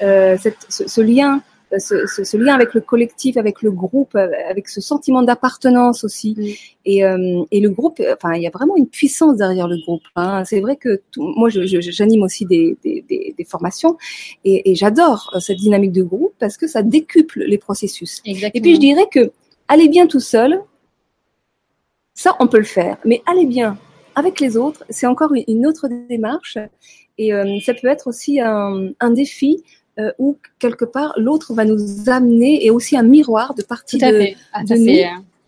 [0.00, 1.40] cette, ce, lien
[1.78, 6.58] ce, ce, lien avec le collectif, avec le groupe, avec ce sentiment d'appartenance aussi.
[6.84, 10.02] Et, euh, et, le groupe, enfin, il y a vraiment une puissance derrière le groupe.
[10.16, 10.44] Hein.
[10.44, 13.98] C'est vrai que tout, moi, j'anime aussi des, des, des, des, formations
[14.44, 18.20] et, et j'adore cette dynamique de groupe parce que ça décuple les processus.
[18.24, 18.50] Exactement.
[18.54, 19.30] Et puis, je dirais que
[19.70, 20.60] aller bien tout seul,
[22.12, 22.98] ça, on peut le faire.
[23.06, 23.78] Mais aller bien
[24.14, 26.58] avec les autres, c'est encore une autre démarche.
[27.16, 29.62] Et euh, ça peut être aussi un, défi
[29.98, 31.78] euh, où, quelque part, l'autre va nous
[32.08, 34.36] amener et aussi un miroir de partie Tout à de, fait.
[34.52, 34.62] Ah,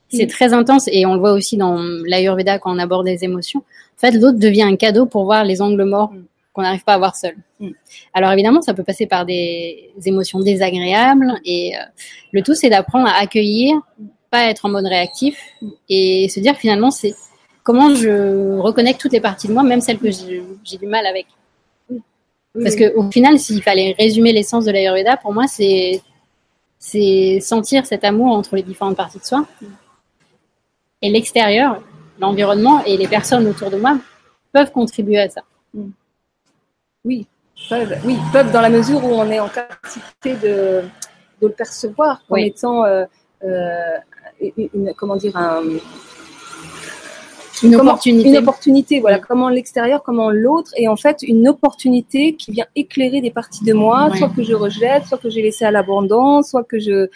[0.08, 3.60] c'est très intense et on le voit aussi dans l'Ayurveda quand on aborde les émotions.
[3.60, 6.24] En fait, l'autre devient un cadeau pour voir les angles morts mm.
[6.52, 7.36] Qu'on n'arrive pas à voir seul.
[7.60, 7.70] Mm.
[8.14, 11.80] Alors évidemment, ça peut passer par des émotions désagréables et euh,
[12.32, 13.80] le tout, c'est d'apprendre à accueillir
[14.30, 15.38] pas être en mode réactif
[15.90, 17.14] et se dire finalement c'est
[17.62, 21.26] comment je reconnecte toutes les parties de moi, même celles que j'ai du mal avec.
[22.54, 26.02] Parce que au final, s'il fallait résumer l'essence de l'Ayurveda, pour moi, c'est
[26.78, 29.46] c'est sentir cet amour entre les différentes parties de soi.
[31.00, 31.80] Et l'extérieur,
[32.18, 33.96] l'environnement et les personnes autour de moi
[34.52, 35.42] peuvent contribuer à ça.
[37.04, 37.26] Oui,
[37.68, 40.82] peuvent, oui, peuvent dans la mesure où on est en capacité de,
[41.40, 42.46] de le percevoir comme Oui.
[42.46, 43.04] étant, euh,
[43.44, 43.98] euh,
[44.56, 45.62] une, comment dire, un,
[47.64, 48.28] Une comment- opportunité.
[48.28, 49.24] Une opportunité, voilà, Mm.
[49.28, 53.72] comment l'extérieur, comment l'autre, et en fait une opportunité qui vient éclairer des parties de
[53.72, 57.08] moi, soit que je rejette, soit que j'ai laissé à l'abandon, soit que je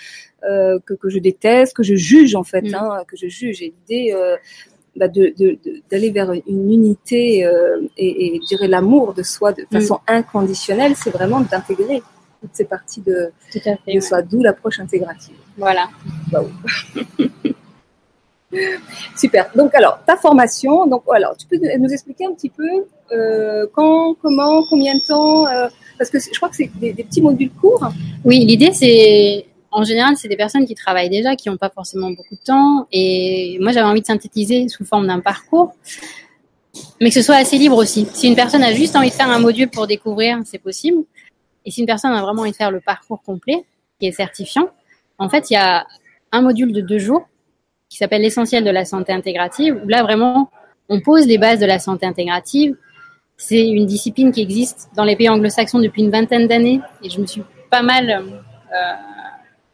[0.49, 2.75] euh, que, que je déteste, que je juge en fait, Mm.
[2.75, 3.63] hein, que je juge.
[3.63, 4.37] Et l'idée euh,
[4.97, 9.23] bah, de de- de- d'aller vers une unité euh, et, et je dirais l'amour de
[9.23, 9.81] soi de Mm.
[9.81, 12.03] façon inconditionnelle, c'est vraiment d'intégrer
[12.41, 13.79] toutes ces parties de, Tout à fait.
[13.89, 14.01] de ouais.
[14.01, 15.37] soi, d'où l'approche intégrative.
[15.57, 15.89] Voilà.
[19.17, 19.51] Super.
[19.55, 22.69] Donc alors, ta formation, donc alors, tu peux nous expliquer un petit peu
[23.13, 25.67] euh, quand, comment, combien de temps euh,
[25.99, 27.89] Parce que je crois que c'est des, des petits modules courts.
[28.25, 29.47] Oui, l'idée c'est
[29.77, 32.87] en général c'est des personnes qui travaillent déjà, qui n'ont pas forcément beaucoup de temps.
[32.93, 35.75] Et moi j'avais envie de synthétiser sous forme d'un parcours,
[37.01, 38.09] mais que ce soit assez libre aussi.
[38.15, 41.05] Si une personne a juste envie de faire un module pour découvrir, c'est possible.
[41.67, 43.65] Et si une personne a vraiment envie de faire le parcours complet,
[44.01, 44.71] qui est certifiant,
[45.19, 45.87] en fait il y a
[46.33, 47.29] un module de deux jours
[47.91, 50.51] qui s'appelle l'essentiel de la santé intégrative, où là vraiment
[50.89, 52.77] on pose les bases de la santé intégrative.
[53.37, 57.21] C'est une discipline qui existe dans les pays anglo-saxons depuis une vingtaine d'années, et je
[57.21, 58.93] me suis pas mal, euh,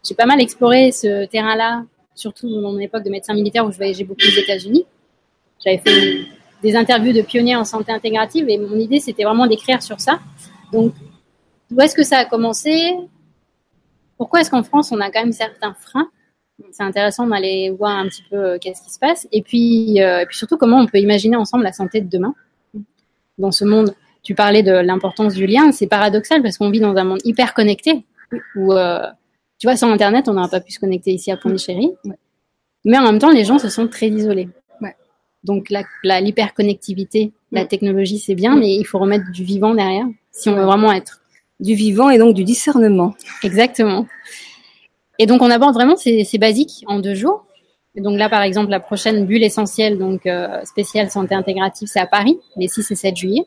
[0.07, 1.85] j'ai pas mal exploré ce terrain-là,
[2.15, 4.85] surtout dans mon époque de médecin militaire où je voyageais beaucoup aux États-Unis.
[5.65, 6.27] J'avais fait
[6.63, 10.21] des interviews de pionniers en santé intégrative, et mon idée c'était vraiment d'écrire sur ça.
[10.73, 10.93] Donc,
[11.71, 12.97] d'où est-ce que ça a commencé?
[14.17, 16.09] Pourquoi est-ce qu'en France on a quand même certains freins?
[16.71, 19.27] C'est intéressant d'aller voir un petit peu euh, qu'est-ce qui se passe.
[19.33, 22.35] Et puis, euh, et puis surtout, comment on peut imaginer ensemble la santé de demain?
[23.39, 23.95] Dans ce monde.
[24.23, 25.73] Tu parlais de l'importance du lien.
[25.73, 28.05] C'est paradoxal parce qu'on vit dans un monde hyper connecté
[28.55, 29.07] où, euh,
[29.63, 31.93] tu vois, sans Internet, on n'aurait pas pu se connecter ici à Pondichéry.
[32.05, 32.17] Ouais.
[32.85, 34.49] Mais en même temps, les gens se sentent très isolés.
[34.81, 34.97] Ouais.
[35.45, 37.69] Donc, la- la- l'hyperconnectivité, la Ouais.
[37.69, 41.21] technologie, c'est bien, mais il faut remettre du vivant derrière si on veut vraiment être
[41.61, 43.15] Du vivant et donc du discernement.
[43.45, 44.09] Exactement.
[45.21, 47.47] Et donc, on aborde vraiment ces, ces basiques en deux jours.
[47.95, 52.01] Et donc là, par exemple, la prochaine bulle essentielle, donc euh, spéciale santé intégrative, c'est
[52.01, 53.45] à Paris, les 6 et 7 juillet.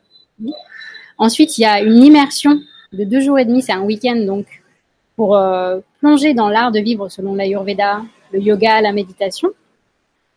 [1.18, 2.58] Ensuite, il y a une immersion
[2.94, 4.46] de deux jours et demi, c'est un week-end, donc
[5.16, 8.02] pour euh, plonger dans l'art de vivre selon l'Ayurveda,
[8.32, 9.48] le yoga, la méditation.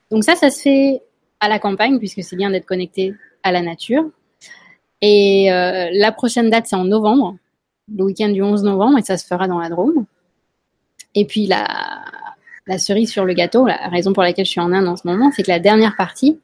[0.09, 1.01] Donc ça, ça se fait
[1.39, 3.13] à la campagne, puisque c'est bien d'être connecté
[3.43, 4.09] à la nature.
[5.01, 7.35] Et euh, la prochaine date, c'est en novembre,
[7.93, 10.05] le week-end du 11 novembre, et ça se fera dans la Drôme.
[11.15, 11.67] Et puis la,
[12.67, 15.07] la cerise sur le gâteau, la raison pour laquelle je suis en Inde en ce
[15.07, 16.39] moment, c'est que la dernière partie,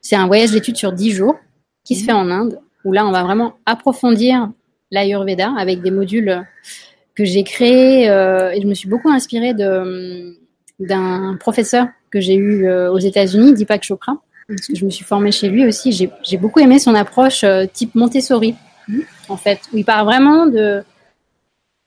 [0.00, 1.36] c'est un voyage d'études sur 10 jours
[1.84, 4.50] qui se fait en Inde, où là, on va vraiment approfondir
[4.90, 6.44] l'Ayurveda avec des modules
[7.14, 8.08] que j'ai créés.
[8.10, 10.36] euh, et je me suis beaucoup inspirée de,
[10.78, 14.16] d'un professeur que j'ai eu euh, aux États-Unis, Deepak Chopra,
[14.48, 15.92] parce que je me suis formée chez lui aussi.
[15.92, 18.54] J'ai, beaucoup aimé son approche euh, type Montessori,
[19.28, 20.82] en fait, où il parle vraiment de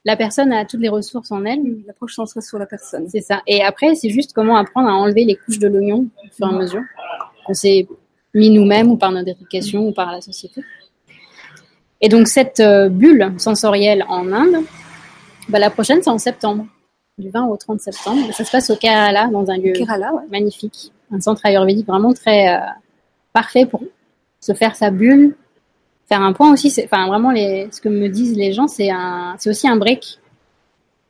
[0.08, 1.60] la personne a toutes les ressources en elle.
[1.88, 3.10] L'approche centrée sur la personne.
[3.10, 3.42] C'est ça.
[3.48, 6.50] Et après, c'est juste comment apprendre à enlever les couches de l'oignon au fur et
[6.50, 6.84] à mesure
[7.44, 7.88] qu'on s'est
[8.36, 10.62] mis nous-mêmes ou par notre éducation ou par la société.
[12.02, 12.62] Et donc, cette
[12.92, 14.64] bulle sensorielle en Inde,
[15.50, 16.66] bah, la prochaine, c'est en septembre,
[17.18, 18.34] du 20 au 30 septembre.
[18.34, 20.24] Ça se passe au Kerala, dans un lieu Kerala, ouais.
[20.32, 22.60] magnifique, un centre ayurvédique vraiment très euh,
[23.34, 23.82] parfait pour
[24.40, 25.36] se faire sa bulle,
[26.10, 26.74] faire un point aussi.
[26.84, 28.90] Enfin, vraiment, les, ce que me disent les gens, c'est
[29.48, 30.20] aussi un break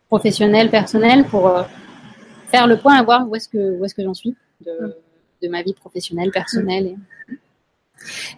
[0.07, 1.63] professionnel, personnel, pour euh,
[2.47, 4.95] faire le point, à voir où est-ce que, où est-ce que j'en suis de,
[5.41, 6.85] de ma vie professionnelle, personnelle.
[6.87, 6.95] et-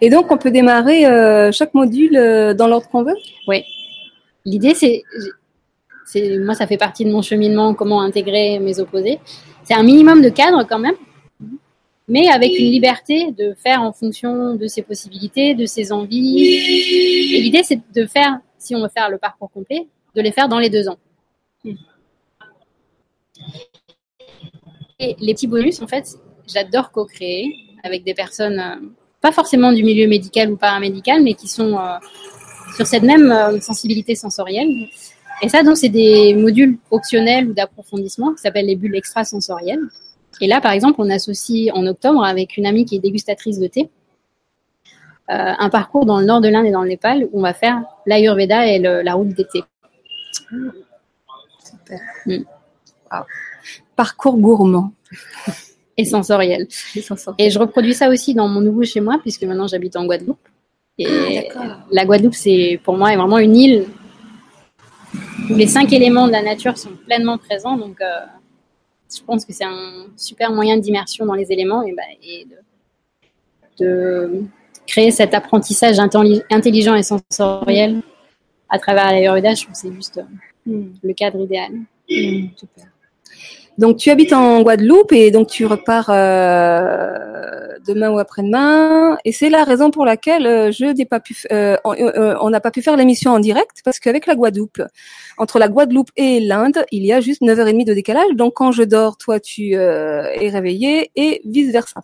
[0.01, 3.15] Et donc, on peut démarrer euh, chaque module euh, dans l'ordre qu'on veut?
[4.45, 5.03] L'idée, c'est,
[6.15, 9.19] moi, ça fait partie de mon cheminement, comment intégrer mes opposés.
[9.63, 10.95] C'est un minimum de cadre quand même,
[12.07, 16.45] mais avec une liberté de faire en fonction de ses possibilités, de ses envies.
[17.35, 20.47] Et l'idée, c'est de faire, si on veut faire le parcours complet, de les faire
[20.47, 20.97] dans les deux ans.
[24.99, 26.15] Et les petits bonus, en fait,
[26.47, 28.87] j'adore co-créer avec des personnes, euh,
[29.21, 31.97] pas forcément du milieu médical ou paramédical, mais qui sont euh,
[32.75, 34.87] sur cette même euh, sensibilité sensorielle.
[35.41, 39.81] Et ça, donc, c'est des modules optionnels ou d'approfondissement qui s'appellent les bulles extrasensorielles.
[40.41, 43.67] Et là, par exemple, on associe en octobre avec une amie qui est dégustatrice de
[43.67, 43.89] thé,
[45.29, 47.53] euh, un parcours dans le nord de l'Inde et dans le Népal où on va
[47.53, 49.63] faire l'Ayurveda et le- la route des thés.
[51.63, 51.99] Super.
[52.25, 52.43] Mm.
[53.11, 53.23] Wow.
[53.95, 54.91] Parcours gourmand.
[55.97, 56.67] Et sensoriel.
[57.39, 60.37] Et je reproduis ça aussi dans mon nouveau chez moi, puisque maintenant j'habite en Guadeloupe.
[60.99, 61.77] Et D'accord.
[61.91, 63.85] la Guadeloupe, c'est pour moi est vraiment une île
[65.49, 67.77] les cinq éléments de la nature sont pleinement présents.
[67.77, 68.05] Donc, euh,
[69.15, 72.45] je pense que c'est un super moyen d'immersion dans les éléments et, bah, et
[73.79, 74.43] de, de
[74.85, 78.01] créer cet apprentissage intelli- intelligent et sensoriel
[78.69, 80.21] à travers l'Ayurveda, je trouve que c'est juste
[80.65, 80.83] mm.
[81.03, 81.71] le cadre idéal.
[82.09, 82.47] Mm.
[82.55, 82.85] Super.
[83.77, 89.17] Donc tu habites en Guadeloupe et donc tu repars euh, demain ou après-demain.
[89.23, 92.71] Et c'est la raison pour laquelle euh, je n'ai pas pu, euh, on n'a pas
[92.71, 94.81] pu faire l'émission en direct parce qu'avec la Guadeloupe,
[95.37, 98.33] entre la Guadeloupe et l'Inde, il y a juste 9h30 de décalage.
[98.33, 102.01] Donc quand je dors, toi tu es réveillé et vice versa.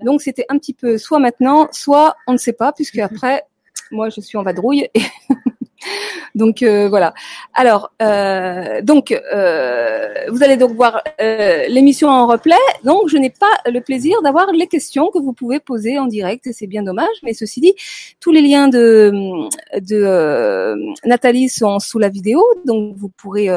[0.00, 3.44] Donc c'était un petit peu soit maintenant, soit on ne sait pas puisque après
[3.92, 5.02] moi je suis en vadrouille et
[6.34, 7.14] donc euh, voilà.
[7.54, 11.02] Alors euh, donc euh, vous allez donc voir
[11.68, 12.56] l'émission en replay.
[12.84, 16.46] Donc je n'ai pas le plaisir d'avoir les questions que vous pouvez poser en direct
[16.46, 17.16] et c'est bien dommage.
[17.22, 17.74] Mais ceci dit,
[18.20, 19.12] tous les liens de
[19.80, 23.48] de Nathalie sont sous la vidéo, donc vous pourrez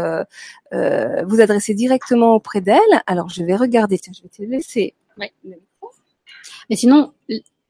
[0.72, 2.80] vous adresser directement auprès d'elle.
[3.08, 3.98] Alors je vais regarder.
[3.98, 4.94] Tiens, je vais te laisser.
[5.18, 5.32] Ouais.
[6.70, 7.14] Mais sinon,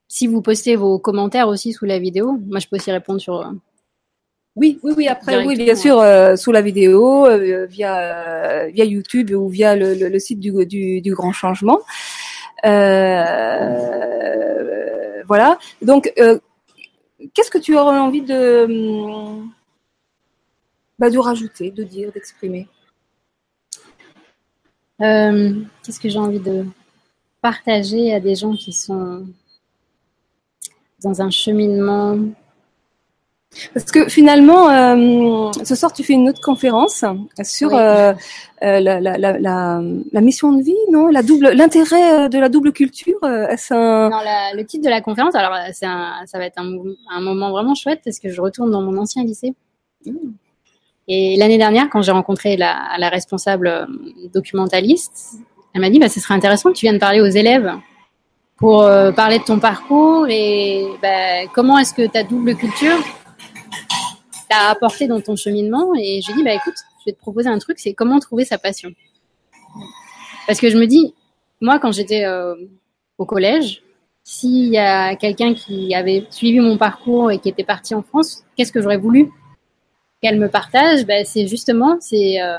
[0.08, 3.52] si vous postez vos commentaires aussi sous la vidéo, moi je peux aussi répondre sur
[4.56, 5.08] oui, oui, oui.
[5.10, 9.76] Après, oui, bien sûr, euh, sous la vidéo, euh, via euh, via YouTube ou via
[9.76, 11.80] le, le, site du, du, du, Grand Changement.
[15.28, 15.60] voilà.
[15.82, 16.14] Donc,
[17.34, 19.52] qu'est-ce que tu aurais envie de hum,
[21.00, 22.70] bah, de rajouter, de dire, d'exprimer?
[25.00, 26.66] Qu'est-ce que j'ai envie de
[27.42, 29.28] partager à des gens qui sont
[31.04, 32.18] dans un cheminement
[33.74, 37.06] parce que finalement, euh, ce soir, tu fais une autre conférence
[37.44, 38.14] sur euh,
[38.64, 41.08] euh, la, la, la, la, mission de vie, non?
[41.08, 43.20] La double, l'intérêt de la double culture.
[43.24, 44.10] Est-ce un...
[44.10, 44.20] Non,
[44.54, 46.72] le titre de la conférence, alors c'est ça va être un,
[47.12, 49.54] un, moment vraiment chouette parce que je retourne dans mon ancien lycée.
[50.06, 50.12] Mmh.
[51.08, 53.88] Et l'année dernière, quand j'ai rencontré la, la, responsable
[54.34, 55.36] documentaliste,
[55.74, 57.72] elle m'a dit, bah, ce serait intéressant que tu viennes parler aux élèves
[58.58, 62.98] pour parler de ton parcours et bah, comment est-ce que ta double culture
[64.50, 65.94] t'as apporté dans ton cheminement.
[65.96, 68.46] Et je lui dis, bah écoute, je vais te proposer un truc, c'est comment trouver
[68.46, 68.92] sa passion.
[70.48, 71.14] Parce que je me dis,
[71.62, 72.56] moi, quand j'étais euh,
[73.18, 73.84] au collège,
[74.24, 78.44] s'il y a quelqu'un qui avait suivi mon parcours et qui était parti en France,
[78.56, 79.32] qu'est-ce que j'aurais voulu
[80.22, 81.06] qu'elle me partage?
[81.06, 82.58] Ben, C'est justement c'est euh,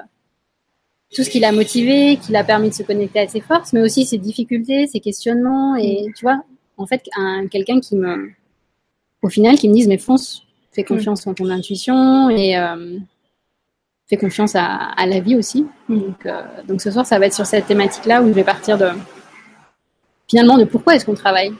[1.14, 3.82] tout ce qui l'a motivé, qui l'a permis de se connecter à ses forces, mais
[3.82, 5.76] aussi ses difficultés, ses questionnements.
[5.76, 6.42] Et tu vois,
[6.76, 7.08] en fait,
[7.50, 8.30] quelqu'un qui me,
[9.22, 10.45] au final, qui me dise, mais fonce,
[10.76, 10.96] fais mm.
[10.96, 12.98] confiance en ton intuition et euh,
[14.08, 15.66] fais confiance à, la vie aussi.
[15.88, 15.98] Mm.
[15.98, 18.78] Donc, euh, donc, ce soir, ça va être sur cette thématique-là où je vais partir
[18.78, 18.88] de
[20.28, 21.52] finalement de pourquoi est-ce qu'on travaille?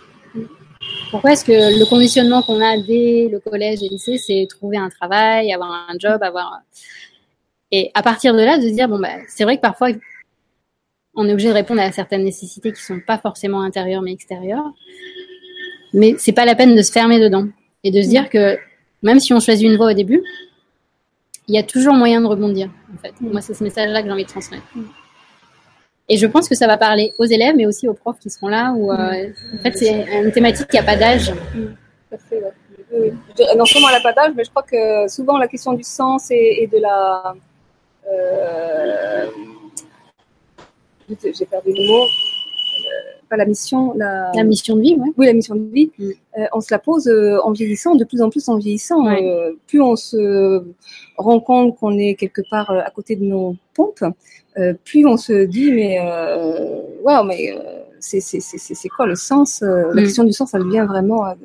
[1.10, 4.76] Pourquoi est-ce que le conditionnement qu'on a dès le collège et le lycée, c'est trouver
[4.76, 6.60] un travail, avoir un job, avoir
[7.72, 9.88] et à partir de là, de se dire bon bah c'est vrai que parfois
[11.14, 14.72] on est obligé de répondre à certaines nécessités qui sont pas forcément intérieures mais extérieures.
[15.92, 17.48] Mais c'est pas la peine de se fermer dedans
[17.82, 18.58] et de se dire que
[19.02, 20.22] même si on choisit une voie au début,
[21.48, 22.68] il y a toujours moyen de rebondir.
[22.94, 23.14] En fait.
[23.20, 24.66] Moi, c'est ce message-là que j'ai envie de transmettre.
[26.08, 28.48] Et je pense que ça va parler aux élèves, mais aussi aux profs qui seront
[28.48, 28.72] là.
[28.72, 31.32] Où, euh, en fait, c'est une thématique qui n'a pas d'âge.
[33.56, 36.30] Non seulement elle n'a pas d'âge, mais je crois que souvent la question du sens
[36.30, 37.34] et, de la.
[38.08, 39.26] Euh,
[41.08, 42.06] j'ai perdu le mot
[43.28, 45.08] pas la mission, la, la mission de vie, ouais.
[45.16, 46.10] oui, la mission de vie, mm.
[46.38, 49.06] euh, on se la pose euh, en vieillissant, de plus en plus en vieillissant.
[49.06, 50.62] Euh, plus on se
[51.16, 54.04] rend compte qu'on est quelque part à côté de nos pompes,
[54.84, 55.98] plus on se dit mais
[57.02, 57.54] waouh, mais
[58.00, 60.04] c'est c'est quoi le sens La mm.
[60.04, 61.36] question du sens, elle vient vraiment à,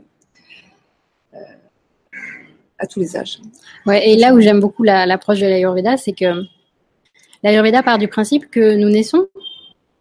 [2.80, 3.39] à tous les âges.
[3.86, 6.44] Ouais, et là où j'aime beaucoup l'approche de l'Ayurveda, c'est que
[7.44, 9.28] l'Ayurveda part du principe que nous naissons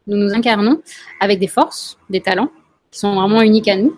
[0.06, 0.82] nous nous incarnons
[1.20, 2.50] avec des forces, des talents
[2.90, 3.96] qui sont vraiment uniques à nous,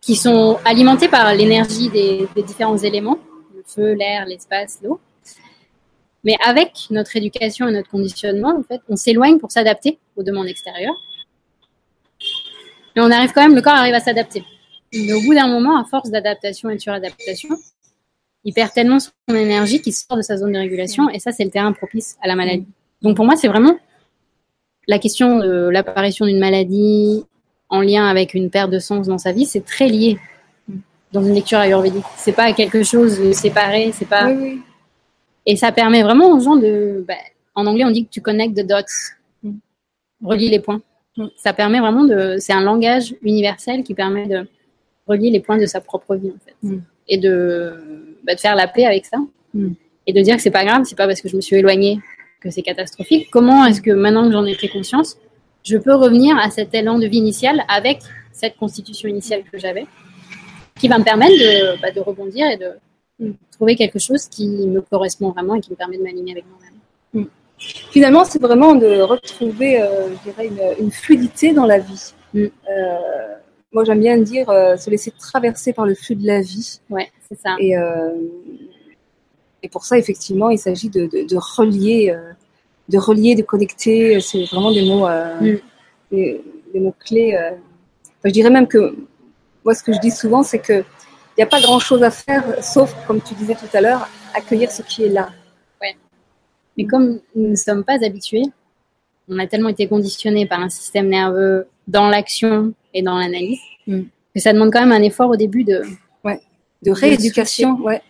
[0.00, 3.18] qui sont alimentés par l'énergie des, différents éléments,
[3.54, 5.00] le feu, l'air, l'espace, l'eau.
[6.24, 10.48] Mais avec notre éducation et notre conditionnement, en fait, on s'éloigne pour s'adapter aux demandes
[10.48, 10.96] extérieures.
[12.94, 14.44] Mais on arrive quand même, le corps arrive à s'adapter.
[14.92, 17.56] Mais au bout d'un moment, à force d'adaptation et de suradaptation,
[18.44, 21.44] il perd tellement son énergie qu'il sort de sa zone de régulation et ça, c'est
[21.44, 22.66] le terrain propice à la maladie.
[23.02, 23.78] Donc pour moi, c'est vraiment
[24.88, 27.24] la question de l'apparition d'une maladie
[27.68, 30.18] en lien avec une perte de sens dans sa vie, c'est très lié
[31.12, 32.04] dans une lecture ayurvédique.
[32.16, 34.32] C'est pas quelque chose de séparé, c'est pas.
[35.46, 37.04] Et ça permet vraiment aux gens de.
[37.06, 37.14] Bah,
[37.54, 38.82] en anglais, on dit que tu connectes the dots,
[39.42, 39.52] mm.
[40.22, 40.80] relie les points.
[41.16, 41.26] Mm.
[41.36, 42.36] Ça permet vraiment de.
[42.38, 44.46] C'est un langage universel qui permet de
[45.06, 46.54] relier les points de sa propre vie, en fait.
[46.62, 46.78] Mm.
[47.08, 49.18] Et de, bah, de faire la paix avec ça.
[50.06, 51.98] Et de dire que c'est pas grave, c'est pas parce que je me suis éloignée
[52.40, 53.28] que c'est catastrophique.
[53.30, 55.16] Comment est-ce que maintenant que j'en ai pris conscience,
[55.62, 58.00] je peux revenir à cet élan de vie initial avec
[58.32, 59.86] cette constitution initiale que j'avais,
[60.78, 62.72] qui va me permettre de, bah, rebondir et de,
[63.20, 63.32] Mm.
[63.52, 67.26] Trouver quelque chose qui me correspond vraiment et qui me permet de m'aligner avec moi-même.
[67.26, 67.28] Mm.
[67.90, 72.14] Finalement, c'est vraiment de retrouver, euh, je dirais, une, une, fluidité dans la vie.
[72.32, 72.44] Mm.
[72.44, 72.48] Euh,
[73.72, 76.80] moi, j'aime bien dire euh, se laisser traverser par le flux de la vie.
[76.88, 77.56] Ouais, c'est ça.
[77.60, 77.74] Et,
[79.62, 82.32] et pour ça, effectivement, il s'agit de, de, de, relier, euh,
[82.88, 84.20] de relier, de connecter.
[84.20, 85.56] C'est vraiment des mots, Mm.
[86.12, 86.40] des,
[86.72, 87.36] des, mots clés.
[87.36, 88.96] Enfin, je dirais même que
[89.64, 90.72] moi, ce que je dis souvent, c'est que
[91.36, 94.70] il n'y a pas grand-chose à faire, sauf, comme tu disais tout à l'heure, accueillir
[94.70, 95.30] ce qui est là.
[95.80, 95.96] Ouais.
[96.76, 98.42] Mais comme nous ne sommes pas habitués,
[99.28, 104.02] on a tellement été conditionnés par un système nerveux dans l'action et dans l'analyse Mm.
[104.34, 105.82] que ça demande quand même un effort au début de,
[106.24, 106.38] ouais.
[106.82, 108.02] de rééducation ouais.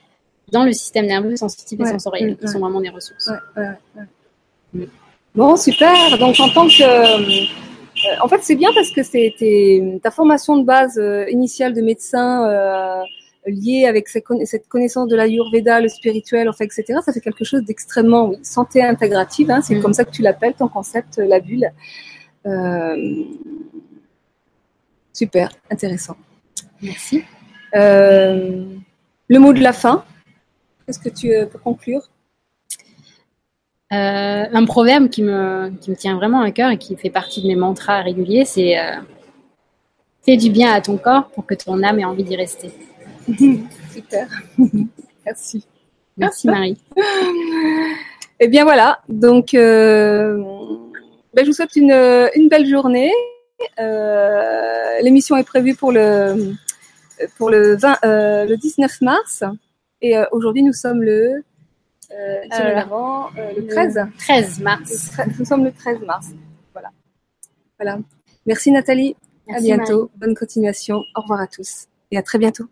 [0.53, 1.91] Dans le système nerveux sensitif et Ouais.
[1.91, 2.53] sensoriel, Mm, qui ouais.
[2.53, 3.31] sont vraiment des ressources.
[3.57, 4.87] Ouais.
[5.35, 6.19] Bon, super.
[6.19, 6.83] Donc, en tant que.
[6.83, 7.47] euh,
[8.23, 12.49] en fait, c'est bien parce que c'était ta formation de base euh, initiale de médecin
[12.51, 13.03] euh,
[13.47, 16.99] liée avec cette, conna- cette connaissance de l'Ayurveda, le spirituel, enfin, etc.
[17.05, 19.51] Ça fait quelque chose d'extrêmement oui, santé intégrative.
[19.51, 19.83] Hein, c'est Mm.
[19.83, 21.71] comme ça que tu l'appelles, ton concept, la bulle.
[22.47, 22.97] Euh,
[25.13, 26.17] super, intéressant.
[26.83, 27.23] Merci.
[27.75, 28.65] Euh,
[29.29, 30.05] le mot de la fin.
[30.91, 32.11] Qu'est-ce que tu peux conclure?
[33.93, 37.41] Euh, un proverbe qui me, qui me tient vraiment à cœur et qui fait partie
[37.41, 38.97] de mes mantras réguliers, c'est euh,
[40.27, 42.73] Fais du bien à ton corps pour que ton âme ait envie d'y rester.
[43.93, 44.27] Super.
[45.25, 45.65] Merci.
[46.17, 46.77] Merci Marie.
[48.41, 50.43] Eh bien voilà, donc euh,
[51.35, 51.93] ben, je vous souhaite une,
[52.35, 53.13] une belle journée.
[55.03, 56.55] L'émission est prévue pour le
[57.37, 59.45] pour le 20, euh, le 19 mars
[60.03, 61.43] et euh, aujourd'hui nous sommes le
[62.13, 64.01] euh, tiens, Euh, le avant, euh, le 13.
[64.19, 65.11] 13 Le mars.
[65.13, 66.29] 13, Nous sommes le 13 mars.
[66.73, 66.91] Voilà.
[67.79, 67.99] Voilà.
[68.47, 69.17] Merci Nathalie.
[69.47, 70.11] Merci, à bientôt.
[70.17, 71.03] Bonne continuation.
[71.15, 72.65] Au revoir à tous et à très bientôt.